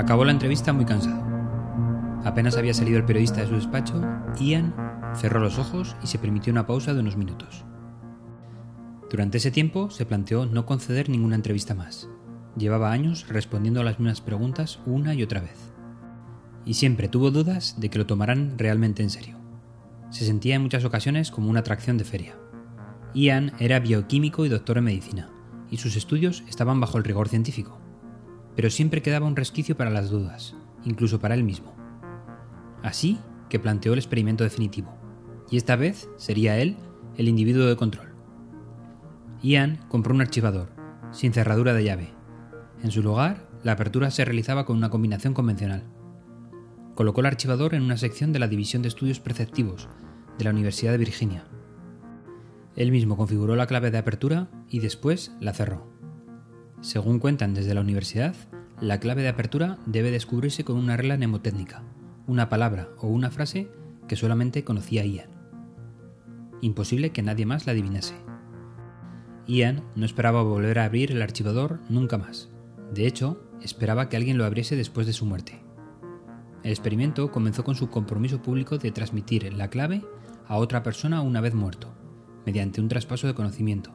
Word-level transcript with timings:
Acabó 0.00 0.24
la 0.24 0.32
entrevista 0.32 0.72
muy 0.72 0.86
cansado. 0.86 1.22
Apenas 2.24 2.56
había 2.56 2.72
salido 2.72 2.96
el 2.96 3.04
periodista 3.04 3.42
de 3.42 3.48
su 3.48 3.54
despacho, 3.56 4.02
Ian 4.40 4.74
cerró 5.14 5.40
los 5.40 5.58
ojos 5.58 5.94
y 6.02 6.06
se 6.06 6.18
permitió 6.18 6.50
una 6.54 6.66
pausa 6.66 6.94
de 6.94 7.00
unos 7.00 7.18
minutos. 7.18 7.66
Durante 9.10 9.36
ese 9.36 9.50
tiempo 9.50 9.90
se 9.90 10.06
planteó 10.06 10.46
no 10.46 10.64
conceder 10.64 11.10
ninguna 11.10 11.36
entrevista 11.36 11.74
más. 11.74 12.08
Llevaba 12.56 12.92
años 12.92 13.28
respondiendo 13.28 13.82
a 13.82 13.84
las 13.84 14.00
mismas 14.00 14.22
preguntas 14.22 14.78
una 14.86 15.12
y 15.12 15.22
otra 15.22 15.42
vez. 15.42 15.70
Y 16.64 16.74
siempre 16.74 17.08
tuvo 17.08 17.30
dudas 17.30 17.78
de 17.78 17.90
que 17.90 17.98
lo 17.98 18.06
tomaran 18.06 18.56
realmente 18.56 19.02
en 19.02 19.10
serio. 19.10 19.36
Se 20.08 20.24
sentía 20.24 20.54
en 20.54 20.62
muchas 20.62 20.86
ocasiones 20.86 21.30
como 21.30 21.50
una 21.50 21.60
atracción 21.60 21.98
de 21.98 22.04
feria. 22.04 22.36
Ian 23.12 23.52
era 23.58 23.80
bioquímico 23.80 24.46
y 24.46 24.48
doctor 24.48 24.78
en 24.78 24.84
medicina, 24.84 25.28
y 25.70 25.76
sus 25.76 25.94
estudios 25.94 26.42
estaban 26.48 26.80
bajo 26.80 26.96
el 26.96 27.04
rigor 27.04 27.28
científico. 27.28 27.89
Pero 28.60 28.68
siempre 28.68 29.00
quedaba 29.00 29.26
un 29.26 29.36
resquicio 29.36 29.74
para 29.74 29.88
las 29.88 30.10
dudas, 30.10 30.54
incluso 30.84 31.18
para 31.18 31.34
él 31.34 31.44
mismo. 31.44 31.74
Así 32.82 33.18
que 33.48 33.58
planteó 33.58 33.94
el 33.94 33.98
experimento 33.98 34.44
definitivo, 34.44 34.94
y 35.50 35.56
esta 35.56 35.76
vez 35.76 36.10
sería 36.18 36.58
él 36.58 36.76
el 37.16 37.28
individuo 37.28 37.64
de 37.64 37.76
control. 37.76 38.08
Ian 39.42 39.78
compró 39.88 40.14
un 40.14 40.20
archivador, 40.20 40.68
sin 41.10 41.32
cerradura 41.32 41.72
de 41.72 41.84
llave. 41.84 42.12
En 42.82 42.90
su 42.90 43.02
lugar, 43.02 43.48
la 43.62 43.72
apertura 43.72 44.10
se 44.10 44.26
realizaba 44.26 44.66
con 44.66 44.76
una 44.76 44.90
combinación 44.90 45.32
convencional. 45.32 45.84
Colocó 46.94 47.22
el 47.22 47.28
archivador 47.28 47.74
en 47.74 47.82
una 47.82 47.96
sección 47.96 48.30
de 48.34 48.40
la 48.40 48.48
División 48.48 48.82
de 48.82 48.88
Estudios 48.88 49.20
Perceptivos 49.20 49.88
de 50.36 50.44
la 50.44 50.50
Universidad 50.50 50.92
de 50.92 50.98
Virginia. 50.98 51.44
Él 52.76 52.92
mismo 52.92 53.16
configuró 53.16 53.56
la 53.56 53.66
clave 53.66 53.90
de 53.90 53.96
apertura 53.96 54.50
y 54.68 54.80
después 54.80 55.32
la 55.40 55.54
cerró. 55.54 55.89
Según 56.80 57.18
cuentan 57.18 57.52
desde 57.52 57.74
la 57.74 57.82
universidad, 57.82 58.34
la 58.80 59.00
clave 59.00 59.22
de 59.22 59.28
apertura 59.28 59.78
debe 59.84 60.10
descubrirse 60.10 60.64
con 60.64 60.76
una 60.76 60.96
regla 60.96 61.16
mnemotécnica, 61.18 61.82
una 62.26 62.48
palabra 62.48 62.88
o 62.98 63.08
una 63.08 63.30
frase 63.30 63.68
que 64.08 64.16
solamente 64.16 64.64
conocía 64.64 65.04
Ian. 65.04 65.28
Imposible 66.62 67.10
que 67.10 67.22
nadie 67.22 67.44
más 67.44 67.66
la 67.66 67.72
adivinase. 67.72 68.14
Ian 69.46 69.82
no 69.94 70.06
esperaba 70.06 70.42
volver 70.42 70.78
a 70.78 70.84
abrir 70.86 71.12
el 71.12 71.20
archivador 71.20 71.80
nunca 71.90 72.16
más. 72.16 72.48
De 72.94 73.06
hecho, 73.06 73.42
esperaba 73.60 74.08
que 74.08 74.16
alguien 74.16 74.38
lo 74.38 74.46
abriese 74.46 74.74
después 74.74 75.06
de 75.06 75.12
su 75.12 75.26
muerte. 75.26 75.62
El 76.62 76.70
experimento 76.70 77.30
comenzó 77.30 77.62
con 77.62 77.74
su 77.74 77.90
compromiso 77.90 78.40
público 78.40 78.78
de 78.78 78.90
transmitir 78.90 79.52
la 79.52 79.68
clave 79.68 80.02
a 80.46 80.56
otra 80.56 80.82
persona 80.82 81.20
una 81.20 81.40
vez 81.40 81.54
muerto, 81.54 81.94
mediante 82.46 82.80
un 82.80 82.88
traspaso 82.88 83.26
de 83.26 83.34
conocimiento, 83.34 83.92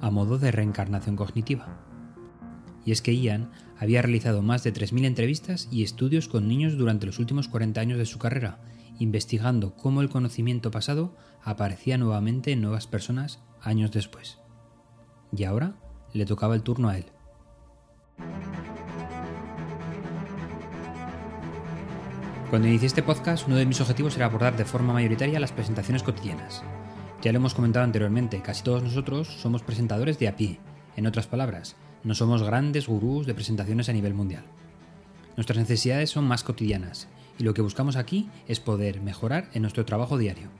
a 0.00 0.10
modo 0.10 0.38
de 0.38 0.50
reencarnación 0.50 1.16
cognitiva. 1.16 1.78
Y 2.84 2.92
es 2.92 3.02
que 3.02 3.16
Ian 3.16 3.50
había 3.78 4.02
realizado 4.02 4.42
más 4.42 4.62
de 4.62 4.72
3.000 4.72 5.06
entrevistas 5.06 5.68
y 5.70 5.82
estudios 5.82 6.28
con 6.28 6.48
niños 6.48 6.76
durante 6.76 7.06
los 7.06 7.18
últimos 7.18 7.48
40 7.48 7.80
años 7.80 7.98
de 7.98 8.06
su 8.06 8.18
carrera, 8.18 8.60
investigando 8.98 9.74
cómo 9.74 10.00
el 10.00 10.08
conocimiento 10.08 10.70
pasado 10.70 11.16
aparecía 11.42 11.98
nuevamente 11.98 12.52
en 12.52 12.60
nuevas 12.60 12.86
personas 12.86 13.40
años 13.60 13.90
después. 13.90 14.38
Y 15.36 15.44
ahora 15.44 15.76
le 16.12 16.26
tocaba 16.26 16.54
el 16.54 16.62
turno 16.62 16.88
a 16.88 16.98
él. 16.98 17.06
Cuando 22.50 22.68
inicié 22.68 22.86
este 22.86 23.02
podcast, 23.02 23.48
uno 23.48 23.56
de 23.56 23.66
mis 23.66 23.80
objetivos 23.80 24.14
era 24.14 24.26
abordar 24.26 24.56
de 24.56 24.64
forma 24.64 24.92
mayoritaria 24.92 25.40
las 25.40 25.50
presentaciones 25.50 26.04
cotidianas. 26.04 26.62
Ya 27.24 27.32
lo 27.32 27.38
hemos 27.38 27.54
comentado 27.54 27.86
anteriormente, 27.86 28.42
casi 28.42 28.62
todos 28.62 28.82
nosotros 28.82 29.28
somos 29.28 29.62
presentadores 29.62 30.18
de 30.18 30.28
a 30.28 30.36
pie. 30.36 30.58
En 30.94 31.06
otras 31.06 31.26
palabras, 31.26 31.74
no 32.02 32.14
somos 32.14 32.42
grandes 32.42 32.86
gurús 32.86 33.26
de 33.26 33.32
presentaciones 33.32 33.88
a 33.88 33.94
nivel 33.94 34.12
mundial. 34.12 34.44
Nuestras 35.34 35.58
necesidades 35.58 36.10
son 36.10 36.28
más 36.28 36.44
cotidianas 36.44 37.08
y 37.38 37.44
lo 37.44 37.54
que 37.54 37.62
buscamos 37.62 37.96
aquí 37.96 38.28
es 38.46 38.60
poder 38.60 39.00
mejorar 39.00 39.48
en 39.54 39.62
nuestro 39.62 39.86
trabajo 39.86 40.18
diario. 40.18 40.50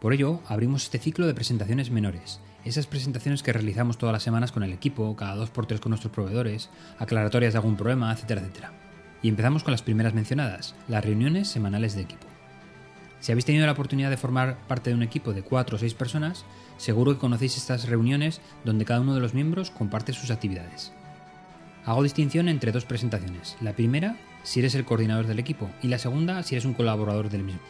Por 0.00 0.14
ello, 0.14 0.40
abrimos 0.46 0.84
este 0.84 0.98
ciclo 0.98 1.26
de 1.26 1.34
presentaciones 1.34 1.90
menores, 1.90 2.40
esas 2.64 2.86
presentaciones 2.86 3.42
que 3.42 3.52
realizamos 3.52 3.98
todas 3.98 4.14
las 4.14 4.22
semanas 4.22 4.50
con 4.50 4.62
el 4.62 4.72
equipo, 4.72 5.14
cada 5.16 5.34
dos 5.36 5.50
por 5.50 5.66
tres 5.66 5.80
con 5.80 5.90
nuestros 5.90 6.14
proveedores, 6.14 6.70
aclaratorias 6.98 7.52
de 7.52 7.58
algún 7.58 7.76
problema, 7.76 8.10
etcétera, 8.10 8.40
etcétera. 8.40 8.72
Y 9.20 9.28
empezamos 9.28 9.62
con 9.62 9.72
las 9.72 9.82
primeras 9.82 10.14
mencionadas, 10.14 10.74
las 10.88 11.04
reuniones 11.04 11.48
semanales 11.48 11.94
de 11.94 12.00
equipo. 12.00 12.23
Si 13.24 13.32
habéis 13.32 13.46
tenido 13.46 13.64
la 13.64 13.72
oportunidad 13.72 14.10
de 14.10 14.18
formar 14.18 14.58
parte 14.68 14.90
de 14.90 14.96
un 14.96 15.02
equipo 15.02 15.32
de 15.32 15.40
4 15.40 15.76
o 15.76 15.78
6 15.78 15.94
personas, 15.94 16.44
seguro 16.76 17.14
que 17.14 17.18
conocéis 17.18 17.56
estas 17.56 17.88
reuniones 17.88 18.42
donde 18.66 18.84
cada 18.84 19.00
uno 19.00 19.14
de 19.14 19.22
los 19.22 19.32
miembros 19.32 19.70
comparte 19.70 20.12
sus 20.12 20.30
actividades. 20.30 20.92
Hago 21.86 22.02
distinción 22.02 22.50
entre 22.50 22.70
dos 22.70 22.84
presentaciones. 22.84 23.56
La 23.62 23.72
primera, 23.72 24.18
si 24.42 24.60
eres 24.60 24.74
el 24.74 24.84
coordinador 24.84 25.26
del 25.26 25.38
equipo, 25.38 25.70
y 25.80 25.88
la 25.88 25.98
segunda, 25.98 26.42
si 26.42 26.54
eres 26.54 26.66
un 26.66 26.74
colaborador 26.74 27.30
del 27.30 27.44
mismo. 27.44 27.62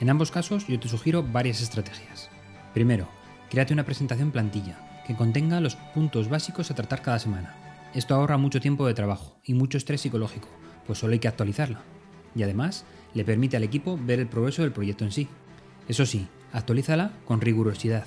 En 0.00 0.10
ambos 0.10 0.32
casos, 0.32 0.66
yo 0.66 0.80
te 0.80 0.88
sugiero 0.88 1.22
varias 1.22 1.60
estrategias. 1.60 2.28
Primero, 2.74 3.08
créate 3.48 3.74
una 3.74 3.84
presentación 3.84 4.32
plantilla, 4.32 5.04
que 5.06 5.14
contenga 5.14 5.60
los 5.60 5.76
puntos 5.76 6.28
básicos 6.28 6.72
a 6.72 6.74
tratar 6.74 7.02
cada 7.02 7.20
semana. 7.20 7.54
Esto 7.94 8.16
ahorra 8.16 8.38
mucho 8.38 8.60
tiempo 8.60 8.88
de 8.88 8.94
trabajo 8.94 9.38
y 9.44 9.54
mucho 9.54 9.78
estrés 9.78 10.00
psicológico, 10.00 10.48
pues 10.84 10.98
solo 10.98 11.12
hay 11.12 11.20
que 11.20 11.28
actualizarla. 11.28 11.82
Y 12.34 12.42
además, 12.42 12.84
le 13.14 13.24
permite 13.24 13.56
al 13.56 13.64
equipo 13.64 13.98
ver 14.00 14.20
el 14.20 14.26
progreso 14.26 14.62
del 14.62 14.72
proyecto 14.72 15.04
en 15.04 15.12
sí. 15.12 15.28
Eso 15.88 16.06
sí, 16.06 16.28
actualízala 16.52 17.12
con 17.24 17.40
rigurosidad. 17.40 18.04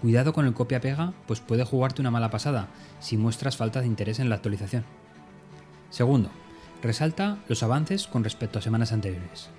Cuidado 0.00 0.32
con 0.32 0.46
el 0.46 0.54
copia-pega, 0.54 1.12
pues 1.26 1.40
puede 1.40 1.64
jugarte 1.64 2.00
una 2.00 2.10
mala 2.10 2.30
pasada 2.30 2.68
si 2.98 3.16
muestras 3.16 3.56
falta 3.56 3.80
de 3.80 3.86
interés 3.86 4.18
en 4.18 4.28
la 4.28 4.34
actualización. 4.34 4.84
Segundo, 5.90 6.30
resalta 6.82 7.38
los 7.48 7.62
avances 7.62 8.06
con 8.06 8.24
respecto 8.24 8.58
a 8.58 8.62
semanas 8.62 8.92
anteriores. 8.92 9.50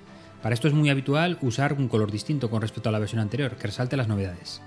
Para 0.42 0.54
esto 0.54 0.68
es 0.68 0.74
muy 0.74 0.90
habitual 0.90 1.38
usar 1.42 1.74
un 1.74 1.88
color 1.88 2.12
distinto 2.12 2.50
con 2.50 2.62
respecto 2.62 2.90
a 2.90 2.92
la 2.92 3.00
versión 3.00 3.22
anterior, 3.22 3.56
que 3.56 3.68
resalte 3.68 3.96
las 3.96 4.10
novedades. 4.10 4.62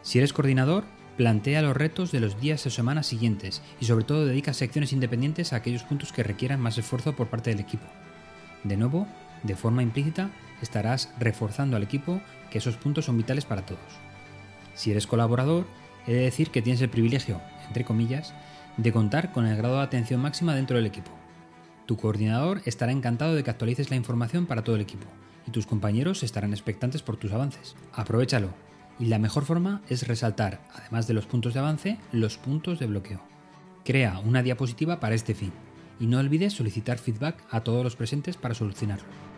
Si 0.00 0.16
eres 0.16 0.32
coordinador, 0.32 0.84
plantea 1.16 1.60
los 1.60 1.76
retos 1.76 2.10
de 2.12 2.20
los 2.20 2.40
días 2.40 2.64
o 2.66 2.70
semanas 2.70 3.06
siguientes 3.06 3.62
y 3.80 3.84
sobre 3.84 4.04
todo 4.04 4.24
dedica 4.24 4.54
secciones 4.54 4.92
independientes 4.92 5.52
a 5.52 5.56
aquellos 5.56 5.82
puntos 5.82 6.12
que 6.12 6.22
requieran 6.22 6.60
más 6.60 6.78
esfuerzo 6.78 7.14
por 7.14 7.28
parte 7.28 7.50
del 7.50 7.60
equipo. 7.60 7.86
De 8.64 8.76
nuevo, 8.76 9.06
de 9.42 9.56
forma 9.56 9.82
implícita, 9.82 10.30
estarás 10.60 11.12
reforzando 11.18 11.76
al 11.76 11.82
equipo 11.82 12.20
que 12.50 12.58
esos 12.58 12.76
puntos 12.76 13.06
son 13.06 13.16
vitales 13.16 13.44
para 13.44 13.66
todos. 13.66 13.80
Si 14.74 14.90
eres 14.90 15.06
colaborador, 15.06 15.66
he 16.06 16.12
de 16.12 16.20
decir 16.20 16.50
que 16.50 16.62
tienes 16.62 16.80
el 16.80 16.90
privilegio, 16.90 17.40
entre 17.66 17.84
comillas, 17.84 18.34
de 18.76 18.92
contar 18.92 19.32
con 19.32 19.46
el 19.46 19.56
grado 19.56 19.76
de 19.76 19.82
atención 19.82 20.20
máxima 20.20 20.54
dentro 20.54 20.76
del 20.76 20.86
equipo. 20.86 21.10
Tu 21.86 21.96
coordinador 21.96 22.62
estará 22.64 22.92
encantado 22.92 23.34
de 23.34 23.42
que 23.42 23.50
actualices 23.50 23.90
la 23.90 23.96
información 23.96 24.46
para 24.46 24.62
todo 24.62 24.76
el 24.76 24.82
equipo, 24.82 25.06
y 25.46 25.50
tus 25.50 25.66
compañeros 25.66 26.22
estarán 26.22 26.52
expectantes 26.52 27.02
por 27.02 27.16
tus 27.16 27.32
avances. 27.32 27.74
Aprovechalo, 27.92 28.50
y 28.98 29.06
la 29.06 29.18
mejor 29.18 29.44
forma 29.44 29.82
es 29.88 30.06
resaltar, 30.06 30.60
además 30.74 31.06
de 31.06 31.14
los 31.14 31.26
puntos 31.26 31.54
de 31.54 31.60
avance, 31.60 31.98
los 32.12 32.38
puntos 32.38 32.78
de 32.78 32.86
bloqueo. 32.86 33.20
Crea 33.84 34.20
una 34.20 34.42
diapositiva 34.42 35.00
para 35.00 35.14
este 35.14 35.34
fin, 35.34 35.52
y 35.98 36.06
no 36.06 36.18
olvides 36.18 36.52
solicitar 36.52 36.98
feedback 36.98 37.42
a 37.50 37.60
todos 37.60 37.82
los 37.84 37.96
presentes 37.96 38.36
para 38.36 38.54
solucionarlo. 38.54 39.31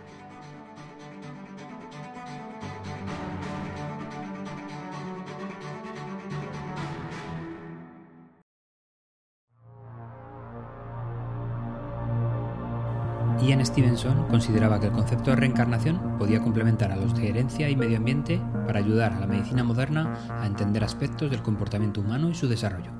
Ian 13.44 13.64
Stevenson 13.64 14.26
consideraba 14.28 14.80
que 14.80 14.86
el 14.86 14.92
concepto 14.92 15.30
de 15.30 15.36
reencarnación 15.36 16.16
podía 16.18 16.40
complementar 16.40 16.90
a 16.90 16.96
los 16.96 17.14
de 17.14 17.28
herencia 17.28 17.68
y 17.68 17.76
medio 17.76 17.98
ambiente 17.98 18.40
para 18.66 18.78
ayudar 18.78 19.12
a 19.12 19.20
la 19.20 19.26
medicina 19.26 19.62
moderna 19.62 20.14
a 20.40 20.46
entender 20.46 20.82
aspectos 20.82 21.30
del 21.30 21.42
comportamiento 21.42 22.00
humano 22.00 22.30
y 22.30 22.34
su 22.34 22.48
desarrollo. 22.48 22.90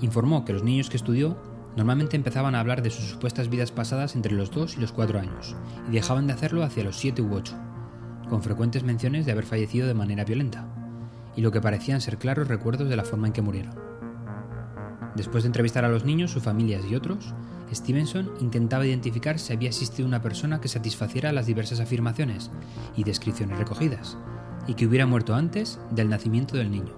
Informó 0.00 0.44
que 0.44 0.52
los 0.52 0.62
niños 0.62 0.88
que 0.88 0.96
estudió 0.96 1.36
normalmente 1.74 2.16
empezaban 2.16 2.54
a 2.54 2.60
hablar 2.60 2.80
de 2.80 2.90
sus 2.90 3.06
supuestas 3.06 3.48
vidas 3.48 3.72
pasadas 3.72 4.14
entre 4.14 4.34
los 4.34 4.52
2 4.52 4.76
y 4.76 4.80
los 4.80 4.92
4 4.92 5.18
años, 5.18 5.56
y 5.88 5.92
dejaban 5.92 6.28
de 6.28 6.34
hacerlo 6.34 6.62
hacia 6.62 6.84
los 6.84 6.96
7 6.96 7.20
u 7.22 7.34
8, 7.34 7.54
con 8.30 8.42
frecuentes 8.44 8.84
menciones 8.84 9.26
de 9.26 9.32
haber 9.32 9.46
fallecido 9.46 9.88
de 9.88 9.94
manera 9.94 10.24
violenta, 10.24 10.68
y 11.34 11.40
lo 11.40 11.50
que 11.50 11.60
parecían 11.60 12.00
ser 12.00 12.18
claros 12.18 12.46
recuerdos 12.46 12.88
de 12.88 12.96
la 12.96 13.04
forma 13.04 13.26
en 13.26 13.32
que 13.32 13.42
murieron. 13.42 13.74
Después 15.16 15.42
de 15.42 15.48
entrevistar 15.48 15.84
a 15.84 15.88
los 15.88 16.04
niños, 16.04 16.30
sus 16.30 16.42
familias 16.42 16.84
y 16.88 16.94
otros, 16.94 17.34
Stevenson 17.74 18.30
intentaba 18.40 18.86
identificar 18.86 19.38
si 19.38 19.52
había 19.52 19.68
existido 19.68 20.06
una 20.06 20.22
persona 20.22 20.60
que 20.60 20.68
satisfaciera 20.68 21.32
las 21.32 21.46
diversas 21.46 21.80
afirmaciones 21.80 22.50
y 22.96 23.04
descripciones 23.04 23.58
recogidas, 23.58 24.16
y 24.66 24.74
que 24.74 24.86
hubiera 24.86 25.06
muerto 25.06 25.34
antes 25.34 25.78
del 25.90 26.08
nacimiento 26.08 26.56
del 26.56 26.70
niño. 26.70 26.94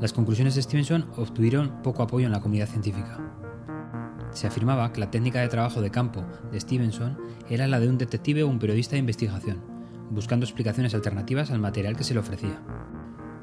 Las 0.00 0.12
conclusiones 0.12 0.54
de 0.54 0.62
Stevenson 0.62 1.06
obtuvieron 1.16 1.82
poco 1.82 2.02
apoyo 2.02 2.26
en 2.26 2.32
la 2.32 2.40
comunidad 2.40 2.68
científica. 2.68 3.18
Se 4.30 4.46
afirmaba 4.46 4.92
que 4.92 5.00
la 5.00 5.10
técnica 5.10 5.40
de 5.40 5.48
trabajo 5.48 5.80
de 5.80 5.90
campo 5.90 6.24
de 6.52 6.60
Stevenson 6.60 7.18
era 7.48 7.66
la 7.66 7.80
de 7.80 7.88
un 7.88 7.98
detective 7.98 8.42
o 8.42 8.48
un 8.48 8.58
periodista 8.58 8.92
de 8.92 9.00
investigación, 9.00 9.60
buscando 10.10 10.44
explicaciones 10.44 10.94
alternativas 10.94 11.50
al 11.50 11.58
material 11.58 11.96
que 11.96 12.04
se 12.04 12.14
le 12.14 12.20
ofrecía. 12.20 12.62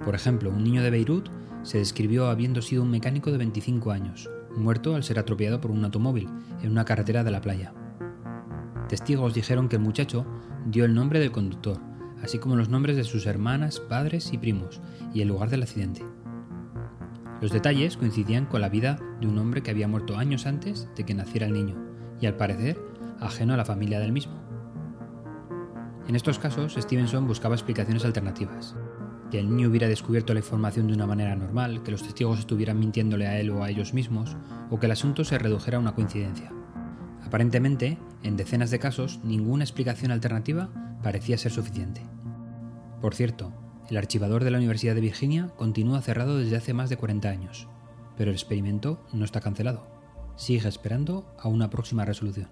Por 0.03 0.15
ejemplo, 0.15 0.49
un 0.49 0.63
niño 0.63 0.81
de 0.83 0.91
Beirut 0.91 1.29
se 1.63 1.79
describió 1.79 2.27
habiendo 2.27 2.61
sido 2.61 2.83
un 2.83 2.91
mecánico 2.91 3.31
de 3.31 3.39
25 3.39 3.91
años, 3.91 4.29
muerto 4.57 4.95
al 4.95 5.03
ser 5.03 5.19
atropellado 5.19 5.61
por 5.61 5.71
un 5.71 5.83
automóvil 5.83 6.29
en 6.61 6.71
una 6.71 6.85
carretera 6.85 7.23
de 7.23 7.31
la 7.31 7.41
playa. 7.41 7.73
Testigos 8.87 9.33
dijeron 9.33 9.67
que 9.67 9.77
el 9.77 9.81
muchacho 9.81 10.25
dio 10.65 10.85
el 10.85 10.93
nombre 10.93 11.19
del 11.19 11.31
conductor, 11.31 11.79
así 12.21 12.39
como 12.39 12.55
los 12.55 12.69
nombres 12.69 12.95
de 12.95 13.03
sus 13.03 13.25
hermanas, 13.25 13.79
padres 13.79 14.31
y 14.33 14.37
primos, 14.37 14.81
y 15.13 15.21
el 15.21 15.27
lugar 15.27 15.49
del 15.49 15.63
accidente. 15.63 16.03
Los 17.41 17.51
detalles 17.51 17.97
coincidían 17.97 18.45
con 18.45 18.61
la 18.61 18.69
vida 18.69 18.97
de 19.19 19.27
un 19.27 19.37
hombre 19.37 19.61
que 19.61 19.71
había 19.71 19.87
muerto 19.87 20.17
años 20.17 20.45
antes 20.45 20.87
de 20.95 21.03
que 21.03 21.13
naciera 21.13 21.47
el 21.47 21.53
niño, 21.53 21.75
y 22.21 22.25
al 22.25 22.37
parecer 22.37 22.79
ajeno 23.19 23.53
a 23.53 23.57
la 23.57 23.65
familia 23.65 23.99
del 23.99 24.11
mismo. 24.11 24.33
En 26.07 26.15
estos 26.15 26.39
casos, 26.39 26.75
Stevenson 26.75 27.27
buscaba 27.27 27.55
explicaciones 27.55 28.05
alternativas. 28.05 28.75
Que 29.35 29.41
el 29.41 29.49
niño 29.49 29.67
hubiera 29.67 29.89
descubierto 29.89 30.33
la 30.33 30.39
información 30.39 30.87
de 30.87 30.93
una 30.93 31.07
manera 31.07 31.35
normal, 31.35 31.83
que 31.83 31.91
los 31.91 32.03
testigos 32.03 32.39
estuvieran 32.39 32.79
mintiéndole 32.79 33.27
a 33.27 33.37
él 33.37 33.49
o 33.49 33.65
a 33.65 33.69
ellos 33.69 33.93
mismos, 33.93 34.37
o 34.69 34.79
que 34.79 34.85
el 34.85 34.93
asunto 34.93 35.25
se 35.25 35.37
redujera 35.37 35.75
a 35.75 35.81
una 35.81 35.93
coincidencia. 35.93 36.53
Aparentemente, 37.21 37.97
en 38.23 38.37
decenas 38.37 38.71
de 38.71 38.79
casos, 38.79 39.19
ninguna 39.25 39.65
explicación 39.65 40.11
alternativa 40.11 40.69
parecía 41.03 41.37
ser 41.37 41.51
suficiente. 41.51 42.01
Por 43.01 43.13
cierto, 43.13 43.51
el 43.89 43.97
archivador 43.97 44.45
de 44.45 44.51
la 44.51 44.57
Universidad 44.57 44.95
de 44.95 45.01
Virginia 45.01 45.49
continúa 45.57 46.01
cerrado 46.01 46.37
desde 46.37 46.55
hace 46.55 46.73
más 46.73 46.89
de 46.89 46.95
40 46.95 47.27
años, 47.27 47.67
pero 48.15 48.29
el 48.31 48.37
experimento 48.37 49.05
no 49.11 49.25
está 49.25 49.41
cancelado. 49.41 49.85
Sigue 50.37 50.65
esperando 50.69 51.35
a 51.37 51.49
una 51.49 51.69
próxima 51.69 52.05
resolución. 52.05 52.47